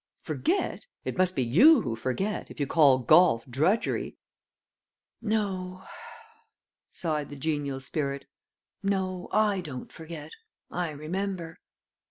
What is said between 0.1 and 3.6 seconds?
"Forget? It must be you who forget, if you call golf